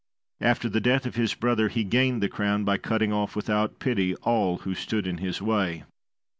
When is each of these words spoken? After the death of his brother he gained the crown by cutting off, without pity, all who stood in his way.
After 0.41 0.67
the 0.67 0.81
death 0.81 1.05
of 1.05 1.13
his 1.15 1.35
brother 1.35 1.69
he 1.69 1.83
gained 1.83 2.23
the 2.23 2.27
crown 2.27 2.63
by 2.63 2.77
cutting 2.79 3.13
off, 3.13 3.35
without 3.35 3.77
pity, 3.77 4.15
all 4.23 4.57
who 4.57 4.73
stood 4.73 5.05
in 5.05 5.19
his 5.19 5.43
way. 5.43 5.83